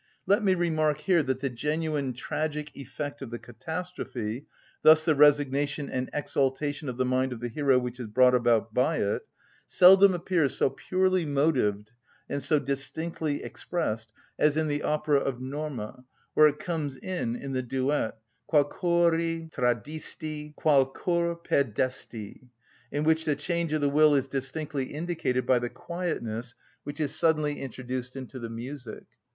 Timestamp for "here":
0.97-1.21